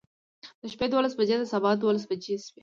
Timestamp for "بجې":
1.19-1.35, 2.09-2.35